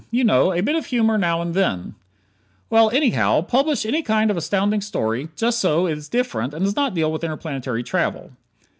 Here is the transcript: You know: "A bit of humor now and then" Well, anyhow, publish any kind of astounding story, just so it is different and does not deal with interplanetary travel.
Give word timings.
You 0.09 0.23
know: 0.23 0.51
"A 0.51 0.61
bit 0.63 0.73
of 0.75 0.87
humor 0.87 1.15
now 1.15 1.43
and 1.43 1.53
then" 1.53 1.93
Well, 2.71 2.89
anyhow, 2.89 3.41
publish 3.41 3.85
any 3.85 4.01
kind 4.01 4.31
of 4.31 4.35
astounding 4.37 4.81
story, 4.81 5.29
just 5.35 5.59
so 5.59 5.85
it 5.85 5.95
is 5.95 6.09
different 6.09 6.55
and 6.55 6.65
does 6.65 6.75
not 6.75 6.95
deal 6.95 7.11
with 7.11 7.23
interplanetary 7.23 7.83
travel. 7.83 8.31